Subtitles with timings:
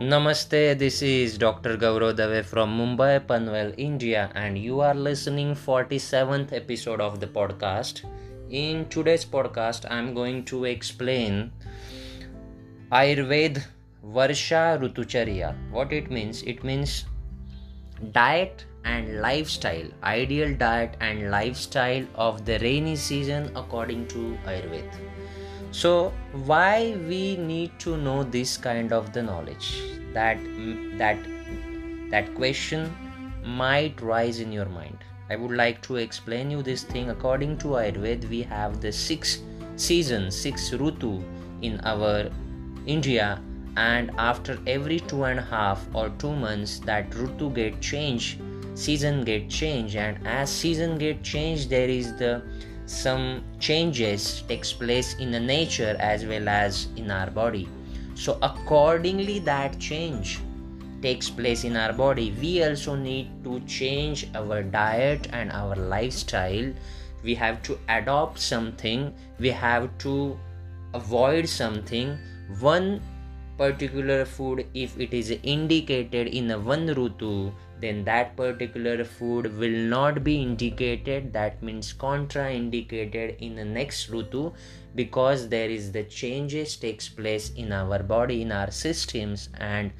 [0.00, 1.76] Namaste, this is Dr.
[1.76, 8.00] Gaurav Dave from Mumbai, Panvel, India, and you are listening 47th episode of the podcast.
[8.48, 11.52] In today's podcast, I'm going to explain
[12.90, 13.62] Ayurved
[14.02, 15.54] Varsha Rutucharya.
[15.70, 16.42] What it means?
[16.44, 17.04] It means
[18.12, 25.09] diet and lifestyle, ideal diet and lifestyle of the rainy season according to Ayurveda
[25.72, 26.12] so
[26.46, 29.82] why we need to know this kind of the knowledge?
[30.12, 30.38] That
[30.98, 31.18] that
[32.10, 32.92] that question
[33.44, 34.98] might rise in your mind.
[35.30, 37.10] I would like to explain you this thing.
[37.10, 39.38] According to ayurveda we have the six
[39.76, 41.22] seasons six rutu
[41.62, 42.30] in our
[42.86, 43.40] india.
[43.76, 48.40] And after every two and a half or two months that rutu get changed
[48.74, 49.94] season get changed.
[49.94, 52.42] And as season get changed there is the
[52.90, 57.68] some changes takes place in the nature as well as in our body.
[58.14, 60.40] So accordingly that change
[61.00, 62.34] takes place in our body.
[62.40, 66.72] We also need to change our diet and our lifestyle.
[67.22, 69.14] We have to adopt something.
[69.38, 70.36] We have to
[70.92, 72.18] avoid something.
[72.58, 73.00] One
[73.56, 79.78] particular food if it is indicated in a one rutu then that particular food will
[79.94, 81.32] not be indicated.
[81.32, 84.52] That means contraindicated in the next rutu
[84.94, 89.92] because there is the changes takes place in our body in our systems and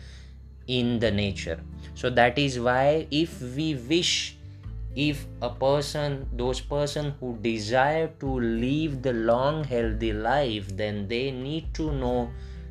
[0.66, 1.60] in the nature.
[1.94, 4.36] So that is why if we wish
[4.96, 11.30] if a person those person who desire to live the long healthy life then they
[11.30, 12.28] need to know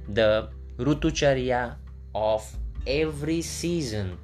[0.10, 1.76] the rutucharya
[2.14, 2.46] of
[2.86, 4.18] every season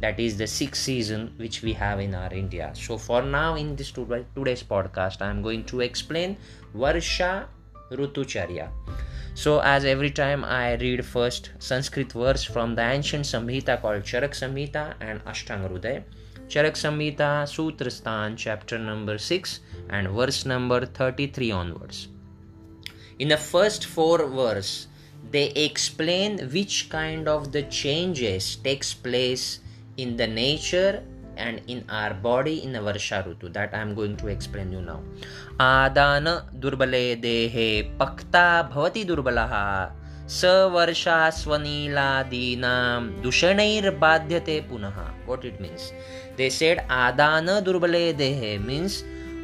[0.00, 2.70] that is the sixth season which we have in our India.
[2.74, 6.36] So for now in this today's podcast I am going to explain
[6.74, 7.46] Varsha
[7.90, 8.70] Rutucharya.
[9.34, 14.34] So as every time I read first Sanskrit verse from the ancient Samhita called Charak
[14.42, 16.04] Samhita and Ashtanga Hriday.
[16.48, 22.08] Charak Samhita Sutrastan chapter number 6 and verse number 33 onwards.
[23.18, 24.86] In the first four verse
[25.30, 29.60] they explain which kind of the changes takes place
[29.97, 31.03] in the nature
[31.37, 33.51] and in our body in the Varsha Rutu.
[33.53, 35.01] That I am going to explain you now.
[35.61, 36.25] आदान
[36.61, 39.53] दुर्बले देहे पक्ता भवति दुर्बलः
[40.29, 45.91] स वर्षा स्वनीलादीनां दूषणैर्बाध्यते पुनः what it means
[46.37, 49.03] they said adana durbale dehe means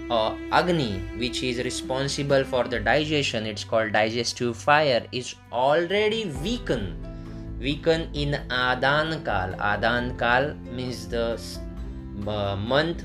[0.09, 7.07] uh, agni which is responsible for the digestion it's called digestive fire is already weakened
[7.60, 9.54] weaken in Adan Kal.
[9.60, 11.40] Adan Kal means the
[12.26, 13.04] uh, month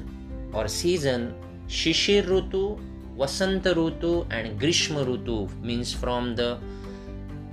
[0.53, 1.33] or season.
[1.67, 2.79] Shishir Rutu,
[3.17, 6.57] Vasanta Rutu, and Grishma Rutu means from the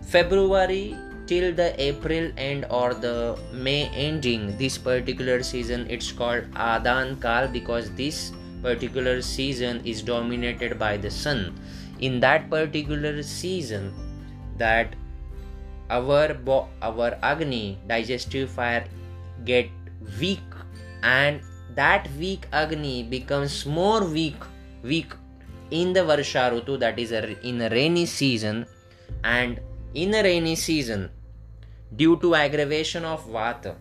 [0.03, 0.97] February
[1.27, 4.57] till the April end or the May ending.
[4.57, 8.33] This particular season it's called Adan Kal because this
[8.63, 11.55] particular season is dominated by the sun.
[12.01, 13.93] In that particular season,
[14.57, 14.95] that
[15.91, 18.84] our bo- our agni digestive fire
[19.44, 19.69] get
[20.20, 20.41] weak
[21.02, 21.41] and
[21.74, 24.36] that weak agni becomes more weak
[24.82, 25.12] weak
[25.70, 28.66] in the varsha rutu that is in a rainy season.
[29.24, 29.60] And
[29.94, 31.10] in a rainy season
[31.94, 33.74] due to aggravation of vata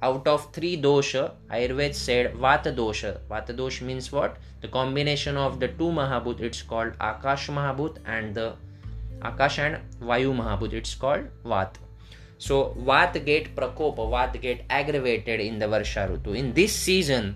[0.00, 3.18] out of three dosha ayurveda said vata dosha.
[3.28, 4.36] Vata dosha means what?
[4.60, 8.54] The combination of the two mahabhut it's called akash mahabhut and the
[9.26, 11.78] akash and vayu mahabhut it's called वात।
[12.40, 16.34] सो vata get prakop, vata get aggravated in the varsha ritu.
[16.34, 17.34] In this season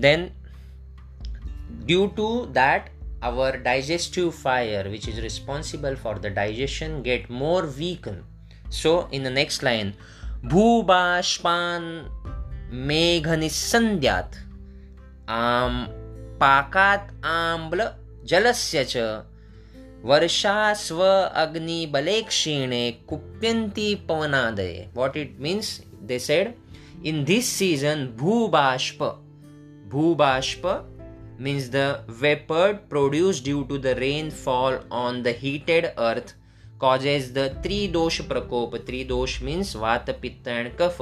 [0.00, 0.28] then
[1.86, 2.90] due to that
[3.24, 8.22] our digestive fire which is responsible for the digestion get more weaken
[8.72, 9.92] so in the next line
[10.44, 11.82] भूबाष्पान
[12.86, 14.36] मेघ निसंध्यात
[15.30, 15.84] आम
[16.40, 17.88] पाकात आम्ल
[18.24, 18.96] जलस्य च
[20.04, 24.88] वर्षा स्व अग्नि बले क्षीणे कुप्यंती पवनादय.
[24.94, 26.54] What it means they said
[27.06, 29.02] in this season bhubashp.
[29.88, 30.62] Bhubashp
[31.40, 33.86] means the vapoured produce due to the
[34.30, 36.34] rainfall on the heated earth
[36.82, 38.72] causes the tridosh prakop.
[38.86, 40.96] Tridosh means vata pitta and kapha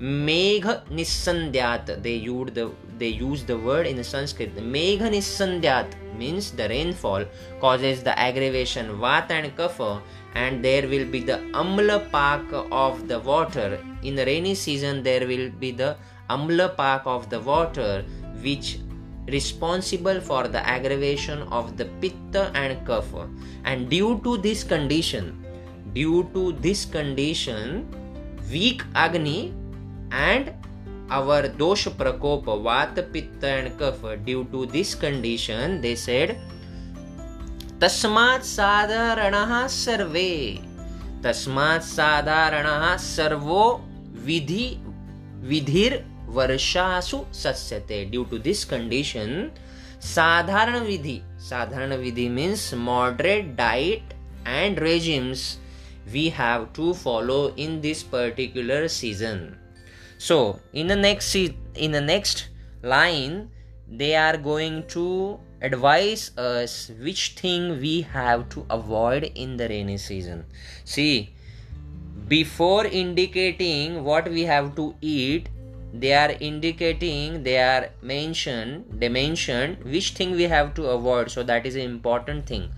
[0.00, 2.58] मेघ nisandyat they used the
[2.98, 4.54] they use the word in the sanskrit.
[4.56, 7.24] Megha nisandyat means the rainfall
[7.60, 10.00] causes the aggravation vata and kapha
[10.34, 13.78] and there will be the amla pak of the water.
[14.02, 15.96] In the rainy season there will be the
[16.30, 18.04] amla pak of the water
[18.42, 18.78] which
[19.28, 23.28] responsible for the aggravation of the pitta and kapha
[23.64, 25.42] and due to this condition
[25.94, 27.86] due to this condition,
[28.50, 29.54] weak Agni
[30.10, 30.52] and
[31.10, 36.38] our dosha prakopa, vata, pitta and kapha, due to this condition, they said,
[37.82, 40.30] तस्मात् साधारणः सर्वे
[41.24, 43.64] तस्मात् साधारणः सर्वो
[44.26, 44.66] विधि
[45.50, 49.30] विधिर्वर्षासु सस्यते due to this condition
[50.14, 54.14] sadharan vidhi sadharan vidhi means moderate diet
[54.44, 55.58] and regimes
[56.12, 59.56] we have to follow in this particular season
[60.26, 62.48] so in the next in the next
[62.82, 63.50] line
[64.00, 65.38] they are going to
[65.68, 70.44] advise us which thing we have to avoid in the rainy season.
[70.84, 71.34] See
[72.28, 75.48] before indicating what we have to eat
[75.92, 81.32] they are indicating they are mentioned they mentioned which thing we have to avoid.
[81.32, 82.70] So that is an important thing.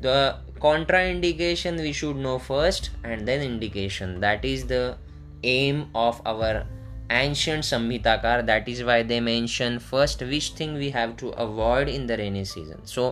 [0.00, 4.20] The contraindication we should know first and then indication.
[4.20, 4.98] That is the
[5.42, 6.66] aim of our
[7.10, 12.06] ancient samhitakar that is why they mention first which thing we have to avoid in
[12.06, 13.06] the rainy season so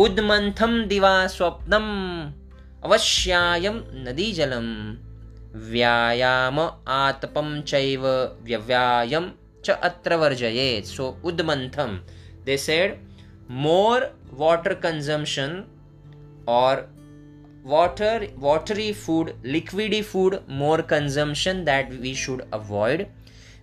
[0.00, 1.88] उदमंथम दिवा स्वप्नम
[2.84, 4.68] अवश्यायम नदी जलम
[5.70, 8.06] व्यायाम आतपम चैव
[8.44, 9.30] व्यव्यायम
[10.18, 11.98] वर्जये so udamantham
[12.44, 12.98] they said
[13.62, 15.62] more water consumption
[16.48, 16.88] or
[17.72, 23.08] water watery food liquidy food more consumption that we should avoid.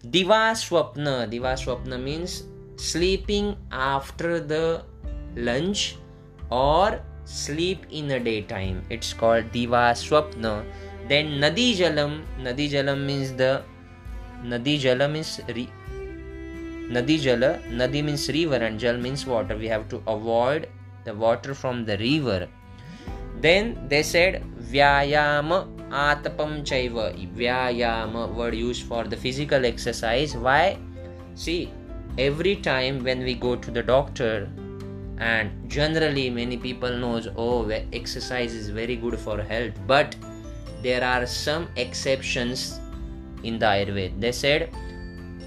[0.09, 1.29] Diva swapna.
[1.29, 2.43] Diva swapna means
[2.75, 4.83] sleeping after the
[5.35, 5.95] lunch
[6.49, 8.81] or sleep in the daytime.
[8.89, 10.65] It's called diva swapna.
[11.07, 12.23] Then nadi jalam.
[12.41, 13.63] Nadi jalam means the
[14.43, 15.69] nadi jalam is re,
[16.97, 17.59] nadi jala.
[17.69, 19.55] Nadi means river and jal means water.
[19.55, 20.67] We have to avoid
[21.05, 22.49] the water from the river
[23.43, 24.41] then they said
[24.71, 25.59] Vyayama
[25.89, 27.05] Atapam Chaiva.
[27.37, 30.35] Vyayama word used for the physical exercise.
[30.35, 30.77] Why?
[31.35, 31.71] See,
[32.17, 34.49] every time when we go to the doctor
[35.17, 40.15] and generally many people knows oh exercise is very good for health but
[40.83, 42.79] there are some exceptions
[43.43, 44.69] in the ayurveda they said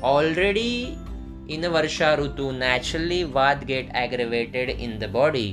[0.03, 0.99] already
[1.49, 5.49] in the varsha rutu naturally vad get aggravated in the body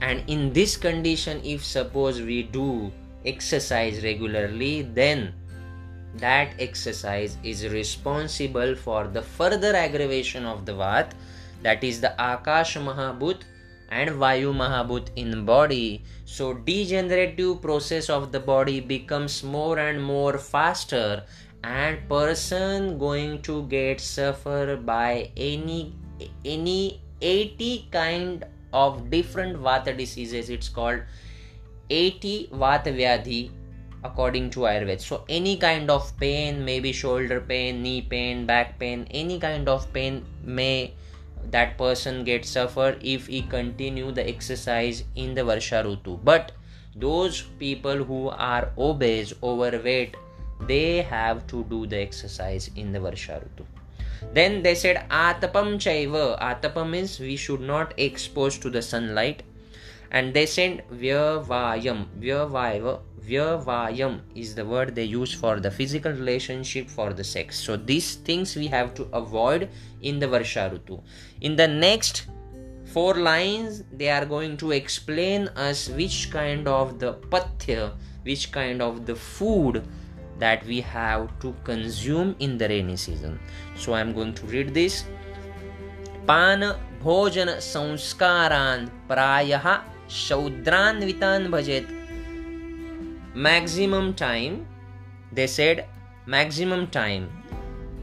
[0.00, 2.92] and in this condition if suppose we do
[3.24, 5.32] exercise regularly then
[6.16, 11.14] that exercise is responsible for the further aggravation of the vat
[11.62, 13.42] that is the akash mahabhut
[13.90, 16.04] and vayu mahabhut in body.
[16.24, 21.22] So degenerative process of the body becomes more and more faster
[21.62, 25.94] and person going to get suffer by any
[26.44, 30.50] any 80 kind of different vata diseases.
[30.50, 31.00] It's called
[31.90, 33.50] 80 vata vyadhi
[34.04, 35.00] according to ayurveda.
[35.00, 39.92] So any kind of pain maybe shoulder pain knee pain back pain any kind of
[39.92, 40.94] pain may
[41.50, 46.18] that person get suffer if he continue the exercise in the varsha rutu.
[46.24, 46.52] But
[46.94, 50.16] those people who are obese overweight
[50.66, 53.66] they have to do the exercise in the varsha rutu
[54.32, 56.38] then they said atapam chaiva.
[56.40, 59.42] Atapam means we should not expose to the sunlight.
[60.10, 62.06] And they said vyavayam.
[62.18, 63.00] Vyavayam.
[63.26, 67.58] Vyavayam is the word they use for the physical relationship for the sex.
[67.58, 69.68] So these things we have to avoid
[70.00, 71.02] in the Varsha Rutu.
[71.40, 72.26] In the next
[72.84, 78.80] four lines, they are going to explain us which kind of the pathya, which kind
[78.80, 79.82] of the food
[80.39, 83.39] that we have to consume in the rainy season.
[83.77, 85.05] So I am going to read this.
[86.27, 86.61] पान
[87.03, 89.65] भोजन संस्कारान् प्रायः
[90.25, 91.89] शौद्रान्वितान् भजेत्
[93.33, 94.67] maximum time
[95.31, 95.85] they said
[96.25, 97.29] maximum time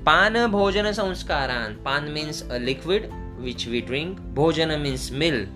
[0.03, 5.47] pan bhojana sanskaran pan means a liquid which we drink bhojana means meal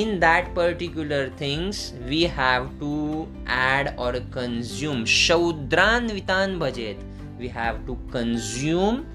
[0.00, 5.04] in that particular things we have to add or consume.
[5.04, 6.96] Shaudran vitan bhajet.
[7.38, 9.06] We have to consume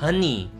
[0.00, 0.50] honey.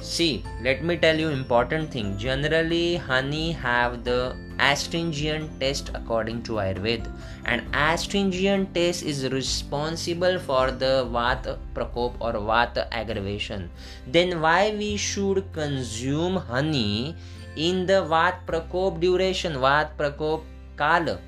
[0.00, 2.18] See let me tell you important thing.
[2.18, 7.12] Generally honey have the astringent taste according to ayurveda
[7.44, 13.70] and astringent taste is responsible for the vata prakop or vata aggravation.
[14.08, 17.16] Then why we should consume honey
[17.56, 20.42] in the Vat Prakop duration, Vat Prakop
[20.76, 21.18] Kala.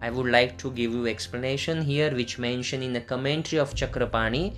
[0.00, 4.54] I would like to give you explanation here which mentioned in the commentary of Chakrapani.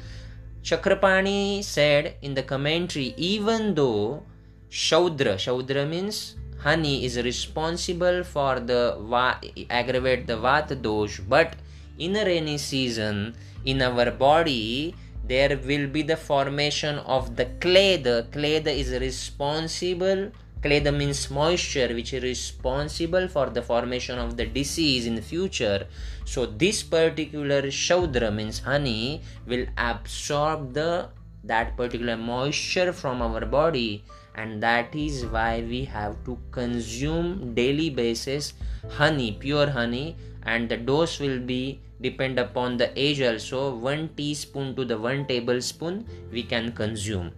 [0.62, 4.22] Chakrapani said in the commentary, even though
[4.70, 11.54] Shaudra, Shaudra means honey is responsible for the va- aggravate the vata dosh but
[11.98, 13.34] in a rainy season
[13.64, 20.30] in our body there will be the formation of the clay the clay is responsible
[20.62, 25.86] Kleda means moisture, which is responsible for the formation of the disease in the future.
[26.24, 31.10] So this particular shaudra means honey will absorb the
[31.44, 34.04] that particular moisture from our body.
[34.34, 38.54] And that is why we have to consume daily basis
[38.90, 40.16] honey pure honey.
[40.42, 43.74] And the dose will be depend upon the age also.
[43.74, 47.32] One teaspoon to the one tablespoon we can consume.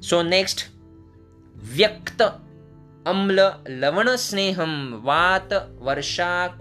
[0.00, 0.68] So next
[1.62, 2.22] વ્યક્ત
[3.06, 6.56] અમ્લ લવણ સ્નેહમ વાત વર્ષા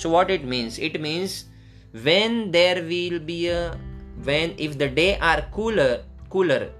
[0.00, 0.78] so what it means?
[0.78, 1.46] It means
[2.04, 3.78] when there will be a
[4.24, 6.70] when if the day are cooler cooler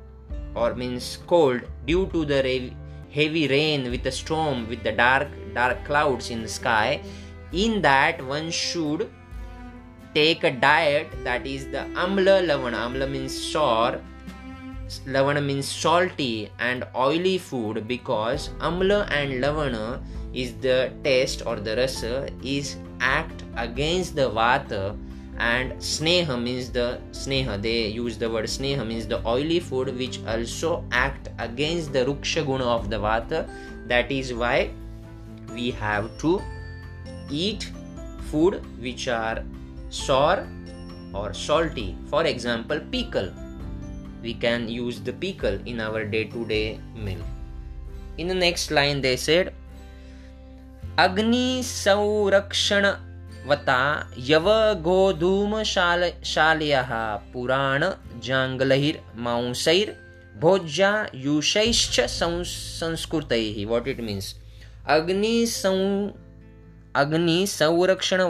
[0.55, 2.73] or means cold due to the
[3.11, 7.01] heavy rain with the storm with the dark dark clouds in the sky
[7.53, 9.09] in that one should
[10.15, 12.87] take a diet that is the amla lavana.
[12.87, 14.01] Amla means sour
[15.07, 20.01] lavana means salty and oily food because amla and lavana
[20.33, 24.97] is the taste or the rasa is act against the vata
[25.39, 27.61] and sneha means the sneha.
[27.61, 32.45] They use the word sneha means the oily food which also act against the ruksha
[32.45, 33.49] guna of the vata.
[33.87, 34.71] That is why
[35.53, 36.41] we have to
[37.31, 37.71] eat
[38.31, 39.43] food which are
[39.91, 40.49] sour
[41.13, 41.97] or salty.
[42.07, 43.33] For example pickle
[44.27, 47.25] we can use the pickle in our day to day meal.
[48.19, 49.53] In the next line, they said,
[50.99, 52.99] Agni Saurakshana
[53.47, 55.53] Vata Yava Godhum
[56.33, 57.83] Shalyaha Puran
[58.21, 59.95] Janglahir Maunsair
[60.41, 63.67] Bhojya Yushaischa Sanskurtaihi.
[63.67, 64.35] What it means?
[64.87, 66.13] Agni Sau
[66.95, 68.27] Agni Saurakshana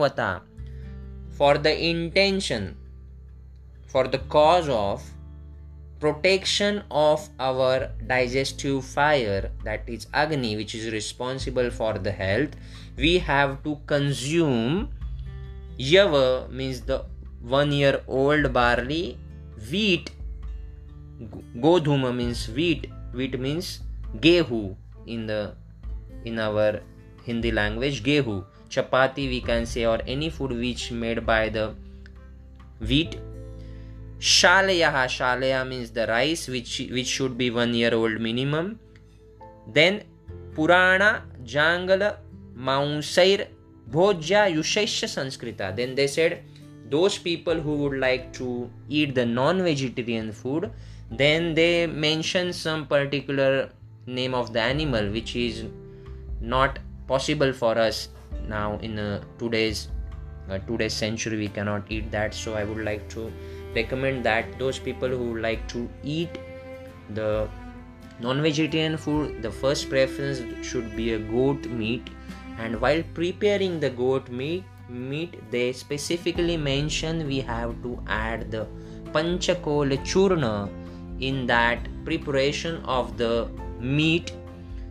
[6.06, 12.56] protection of our digestive fire that is agni which is responsible for the health
[12.96, 14.88] we have to consume
[15.78, 16.98] yava means the
[17.58, 19.18] one year old barley
[19.70, 20.10] wheat
[21.68, 23.80] godhuma means wheat wheat means
[24.26, 24.60] gehu
[25.06, 25.40] in the
[26.24, 26.82] in our
[27.26, 28.44] hindi language gehu.
[28.68, 31.74] Chapati we can say or any food which made by the
[32.80, 33.18] wheat
[34.18, 38.78] Shalayaha, Shalaya means the rice which, which should be one year old minimum.
[39.72, 40.04] Then
[40.54, 42.16] Purana, Jangala,
[42.56, 43.48] Maunsair,
[43.90, 45.76] Bhojya, Yushesha Sanskrita.
[45.76, 46.42] Then they said
[46.88, 50.70] those people who would like to eat the non-vegetarian food,
[51.10, 53.70] then they mention some particular
[54.06, 55.64] name of the animal which is
[56.40, 58.08] not possible for us
[58.48, 59.88] now in uh, today's
[60.48, 63.32] uh, today's century we cannot eat that so i would like to
[63.76, 66.38] recommend that those people who like to eat
[67.10, 67.48] the
[68.20, 72.08] non-vegetarian food the first preference should be a goat meat.
[72.58, 78.66] And while preparing the goat meat meat they specifically mention we have to add the
[79.12, 80.70] panchakol churna
[81.20, 83.48] in that preparation of the
[83.80, 84.32] meat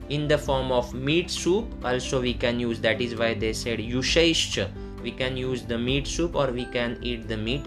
[0.10, 1.65] in the form of meat soup.
[1.84, 4.70] Also we can use that is why they said yushaishcha
[5.01, 7.65] we can use the meat soup or we can eat the meat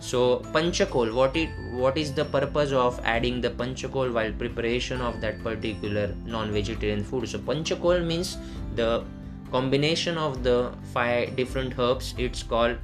[0.00, 5.20] so panchakol what it what is the purpose of adding the panchakol while preparation of
[5.20, 7.28] that particular non-vegetarian food?
[7.28, 8.38] So panchakol means
[8.76, 9.04] the
[9.52, 12.14] combination of the five different herbs.
[12.16, 12.78] It's called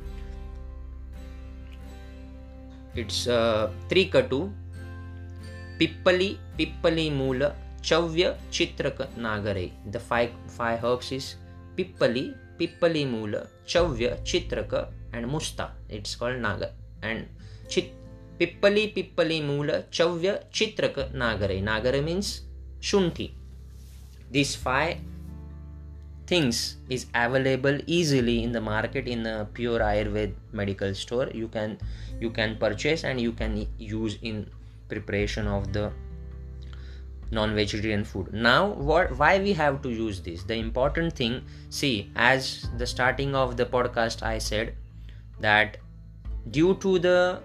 [2.95, 4.53] it's uh, trikatu
[5.81, 11.37] pippali pippali moola chavya chitraka nagare the five five herbs is
[11.77, 15.71] pippali pippali moola chavya chitraka and musta.
[15.89, 16.73] It's called nagar
[17.03, 17.27] and
[17.69, 17.93] chit
[18.39, 21.63] pippali pippali moola chavya chitraka nagare.
[21.63, 22.43] Nagara means
[22.81, 23.31] shunti
[24.31, 24.99] these five
[26.27, 31.29] things is available easily in the market in a pure ayurved medical store.
[31.33, 31.79] You can
[32.21, 34.51] you can purchase and you can use in
[34.89, 35.93] preparation of the
[37.31, 38.33] non-vegetarian food.
[38.33, 40.43] Now what why we have to use this?
[40.43, 44.75] The important thing see as the starting of the podcast i said
[45.41, 45.77] that
[46.51, 47.43] due to the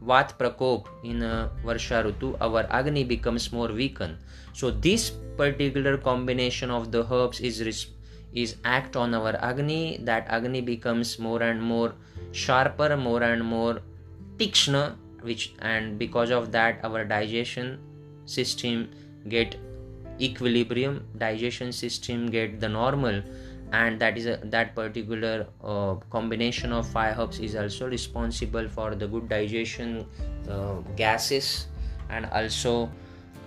[0.00, 4.16] Vat Prakop in uh, Varsha Rutu, our Agni becomes more weakened.
[4.52, 7.86] So this particular combination of the herbs is
[8.32, 9.98] is act on our Agni.
[10.02, 11.94] That Agni becomes more and more
[12.32, 13.80] sharper, more and more
[14.36, 17.78] tikshna, which and because of that our digestion
[18.24, 18.88] system
[19.28, 19.56] get
[20.20, 23.22] equilibrium digestion system get the normal
[23.72, 28.94] and that is a, that particular uh, combination of five herbs is also responsible for
[28.94, 30.06] the good digestion
[30.48, 31.66] uh, gases
[32.10, 32.90] and also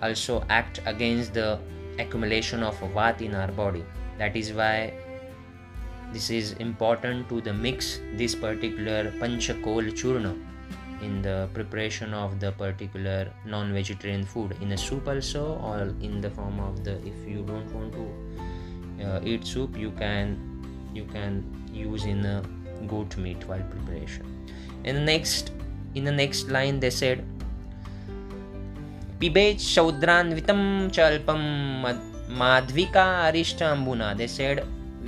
[0.02, 1.58] also act against the
[1.98, 3.84] accumulation of vat in our body.
[4.18, 4.92] That is why
[6.12, 10.36] this is important to the mix this particular panchakol churna
[11.02, 16.30] in the preparation of the particular non-vegetarian food in a soup also or in the
[16.30, 18.06] form of the if you don't want to
[19.25, 20.37] eat soup you can
[20.93, 21.43] you can
[21.73, 22.41] use in a
[22.87, 24.25] goat meat while preparation
[24.83, 25.51] in the next
[25.95, 27.27] in the next line they said
[29.21, 30.61] पिबेत शौद्रान्वितं
[30.93, 31.41] च अल्पं
[32.39, 34.61] madhvika arishta ambuna they said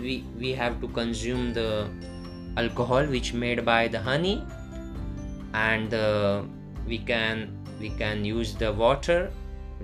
[0.06, 1.70] we we have to consume the
[2.64, 4.36] alcohol which made by the honey
[5.54, 6.42] and uh,
[6.88, 7.48] we can
[7.80, 9.20] we can use the water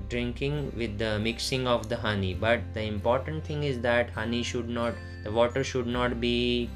[0.09, 2.35] drinking with the mixing of the honey.
[2.35, 6.69] But the important thing is that honey should not the water should not be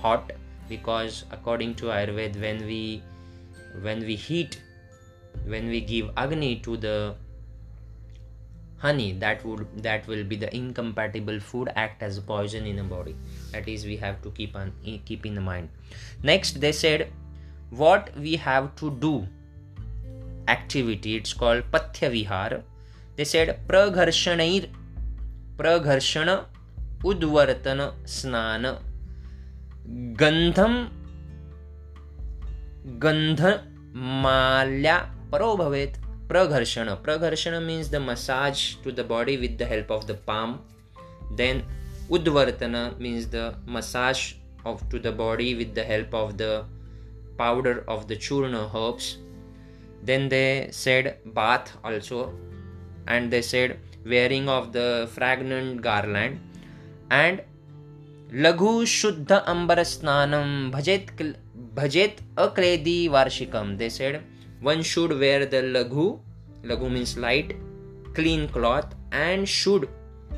[0.00, 0.32] hot
[0.68, 3.02] because according to ayurveda when we
[3.82, 4.60] when we heat
[5.46, 7.14] when we give agni to the
[8.78, 12.82] honey that would that will be the incompatible food act as a poison in the
[12.82, 13.16] body.
[13.52, 14.72] That is we have to keep on
[15.04, 15.68] keep in the mind.
[16.22, 17.12] Next they said
[17.70, 19.26] what we have to do
[20.48, 22.62] activity it's called pathya vihar
[23.16, 24.68] they said pragharshanir
[25.58, 26.36] pragharshana
[27.04, 28.72] udvartana snana
[30.22, 30.74] gandham
[33.04, 33.52] gandha
[33.94, 34.96] malya
[35.30, 35.94] paro bhavet
[36.28, 40.60] pragharshana pragharshana means the massage to the body with the help of the palm
[41.40, 41.62] then
[42.10, 44.34] udvartana means the massage
[44.64, 46.64] of to the body with the help of the
[47.36, 49.18] powder of the churna herbs
[50.02, 52.34] then they said bath also.
[53.06, 56.40] And they said wearing of the fragrant garland.
[57.10, 57.42] And
[58.32, 61.36] laghu shuddha ambara snanam bhajet
[61.74, 63.78] bhajet akledi varshikam.
[63.78, 64.22] They said
[64.60, 66.20] one should wear the laghu,
[66.62, 67.56] laghu means light,
[68.14, 69.88] clean cloth, and should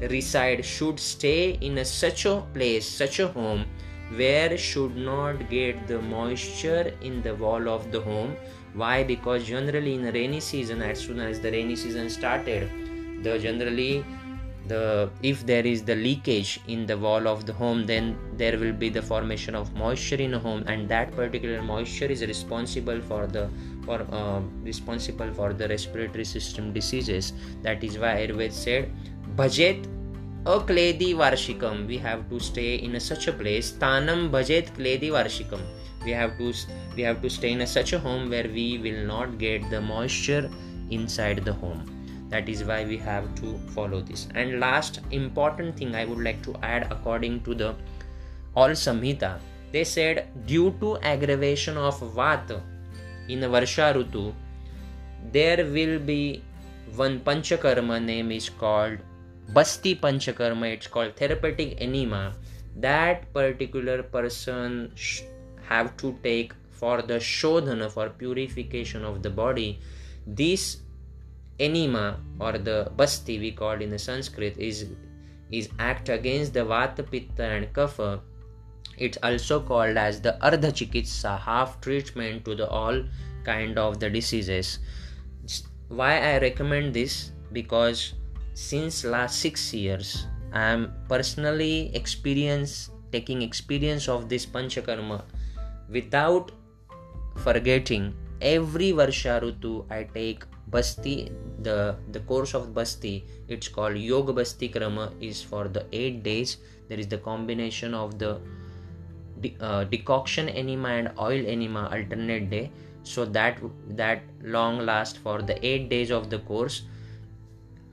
[0.01, 3.65] reside, should stay in a, such a place, such a home
[4.11, 8.37] where should not get the moisture in the wall of the home.
[8.75, 9.05] Why?
[9.05, 12.69] Because generally in rainy season, as soon as the rainy season started,
[13.23, 14.05] the generally
[14.67, 18.73] the if there is the leakage in the wall of the home then there will
[18.73, 23.27] be the formation of moisture in a home and that particular moisture is responsible for
[23.27, 23.49] the
[23.85, 28.91] for uh, responsible for the respiratory system diseases that is why ayurveda said
[30.45, 33.73] bhajet akledi varshikam we have to stay in a such a place.
[33.73, 35.61] tanam bhajet kledi varshikam
[36.05, 36.53] we have to
[36.97, 39.81] we have to stay in a such a home where we will not get the
[39.81, 40.51] moisture
[40.91, 41.91] inside the home.
[42.31, 44.29] That is why we have to follow this.
[44.35, 47.75] And last important thing i would like to add according to the
[48.57, 49.39] all samhita
[49.73, 52.61] they said due to aggravation of vata
[53.29, 54.33] in Varsha Rutu,
[55.33, 56.43] there will be
[56.95, 58.99] one Panchakarma name is called
[59.53, 62.35] Basti Panchakarma, it's called therapeutic enema.
[62.77, 65.23] That particular person sh-
[65.69, 69.79] have to take for the shodhana, for purification of the body.
[70.27, 70.79] This
[71.59, 74.87] enema or the basti we call in the Sanskrit is
[75.51, 78.21] is act against the vata pitta and kapha
[78.97, 83.03] it's also called as the ardha chikitsa half treatment to the all
[83.45, 84.79] kind of the diseases
[85.89, 88.15] why i recommend this because
[88.55, 95.23] since last 6 years i am personally experience taking experience of this panchakarma
[95.91, 96.53] without
[97.47, 99.35] forgetting every varsha
[99.91, 101.31] i take basti
[101.67, 103.15] the the course of basti
[103.49, 106.57] it's called yoga basti krama is for the 8 days.
[106.89, 108.41] There is the combination of the
[109.41, 112.71] de- uh, decoction enema and oil enema alternate day.
[113.03, 113.59] So that
[114.01, 116.83] that long last for the 8 days of the course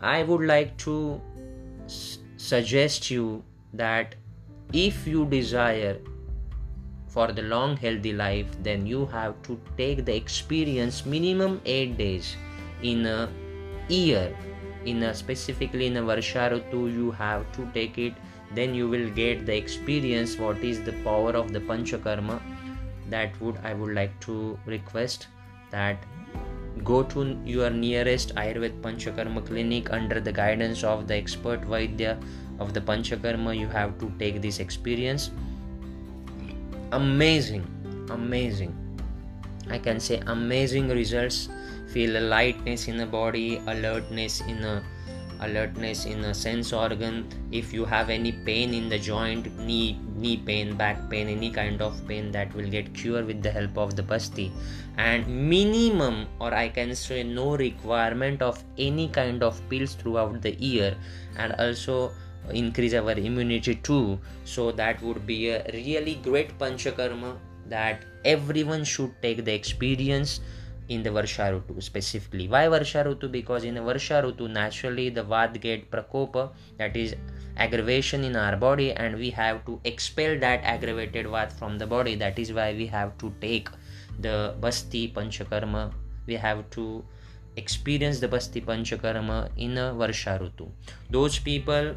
[0.02, 1.22] i would like to
[1.86, 4.16] s- suggest you that
[4.74, 5.98] if you desire
[7.08, 12.36] for the long healthy life then you have to take the experience minimum 8 days
[12.82, 13.30] in a
[13.90, 14.36] year.
[14.86, 18.14] In a specifically in a varsha you have to take it.
[18.56, 22.42] Then you will get the experience what is the power of the panchakarma.
[23.10, 25.28] That would i would like to request
[25.70, 25.98] that
[26.84, 32.18] go to your nearest ayurved panchakarma clinic under the guidance of the expert vaidya
[32.60, 33.58] of the panchakarma.
[33.58, 35.32] You have to take this experience.
[36.92, 37.68] Amazing
[38.12, 38.76] amazing.
[39.70, 41.50] I can say amazing results.
[41.94, 44.84] Feel a lightness in the body alertness in a
[45.42, 47.28] alertness in a sense organ.
[47.52, 51.82] If you have any pain in the joint knee knee pain back pain any kind
[51.82, 54.52] of pain that will get cured with the help of the basti.
[54.98, 60.54] And minimum or i can say no requirement of any kind of pills throughout the
[60.56, 60.96] year
[61.38, 62.12] and also
[62.50, 64.20] increase our immunity too.
[64.46, 67.38] So that would be a really great panchakarma
[67.70, 70.42] that everyone should take the experience
[70.94, 72.48] in the Varsha Rutu specifically.
[72.48, 73.32] Why Varsha Rutu?
[73.32, 77.16] Because in Varsha Rutu, naturally the Vad get prakopa, that is
[77.58, 82.16] aggravation in our body, and we have to expel that aggravated Vad from the body.
[82.16, 83.70] That is why we have to take
[84.20, 85.92] the Basti Panchakarma.
[86.28, 87.04] We have to
[87.56, 90.70] experience the Basti Panchakarma in a Varsha Rutu.
[91.10, 91.96] Those people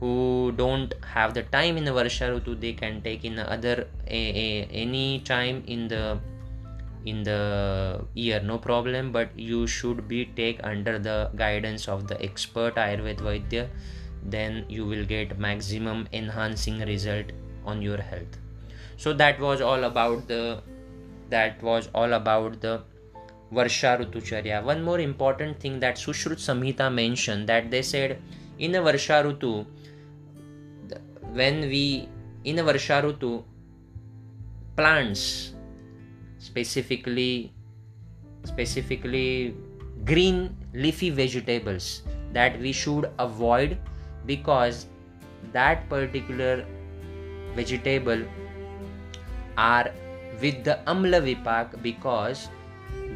[0.00, 4.22] who don't have the time in the Varsha Rutu, they can take in other a,
[4.44, 6.18] a, any time in the
[7.04, 12.20] in the year no problem but you should be take under the guidance of the
[12.22, 13.68] expert ayurved vaidya
[14.24, 17.26] then you will get maximum enhancing result
[17.64, 18.38] on your health.
[18.96, 20.62] So that was all about the
[21.30, 22.82] that was all about the
[23.52, 24.62] varsha rutucharya.
[24.62, 28.18] One more important thing that sushrut samhita mentioned that they said
[28.58, 29.66] in a varsha rutu
[31.32, 32.08] when we
[32.44, 33.42] in a varsha rutu
[34.76, 35.54] plants
[36.48, 37.52] specifically
[38.44, 39.54] specifically
[40.04, 40.40] green
[40.74, 42.02] leafy vegetables
[42.32, 43.78] that we should avoid
[44.26, 44.86] because
[45.52, 46.64] that particular
[47.54, 48.24] vegetable
[49.56, 49.90] are
[50.42, 52.48] with the amla vipak because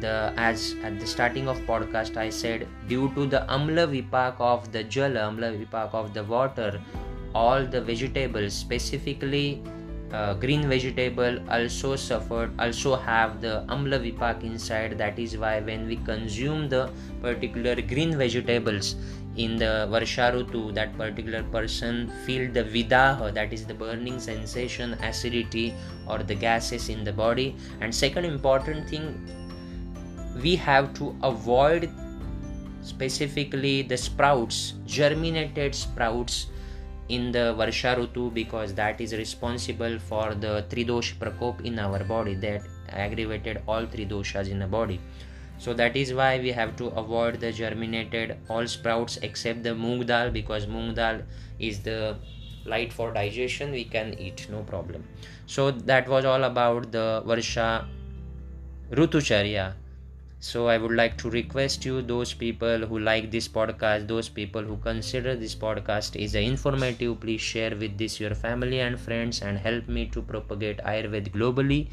[0.03, 4.71] the as at the starting of podcast i said due to the amla vipak of
[4.77, 6.69] the jala amla vipak of the water
[7.41, 9.61] all the vegetables specifically
[10.11, 14.97] uh, green vegetable also suffered also have the amla vipak inside.
[14.97, 16.89] That is why when we consume the
[17.21, 18.95] particular green vegetables
[19.37, 25.73] in the varsharutu that particular person feel the vidaha that is the burning sensation acidity
[26.07, 27.55] or the gases in the body.
[27.81, 29.05] And second important thing
[30.41, 31.89] we have to avoid
[32.81, 36.47] specifically the sprouts germinated sprouts
[37.09, 42.35] in the Varsha Rutu because that is responsible for the Tridosh Prakop in our body
[42.35, 44.99] that aggravated all three doshas in the body.
[45.57, 50.05] So that is why we have to avoid the germinated all sprouts except the moong
[50.05, 51.21] dal because moong dal
[51.59, 52.17] is the
[52.65, 55.03] light for digestion we can eat no problem.
[55.47, 57.85] So that was all about the Varsha
[58.91, 59.73] Rutucharya
[60.39, 64.61] so i would like to request you those people who like this podcast those people
[64.61, 69.57] who consider this podcast is informative please share with this your family and friends and
[69.57, 71.89] help me to propagate ayurveda globally.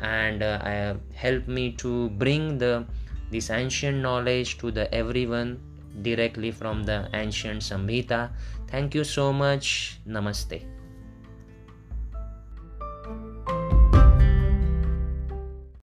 [0.00, 2.86] And uh, help me to bring the
[3.30, 5.60] this ancient knowledge to the everyone
[6.02, 8.30] directly from the ancient samhita.
[8.68, 9.98] Thank you so much.
[10.06, 10.77] Namaste